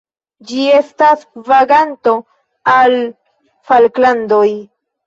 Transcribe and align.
Ĝi 0.51 0.63
estas 0.77 1.27
vaganto 1.51 2.17
al 2.79 2.99
Falklandoj. 3.71 4.47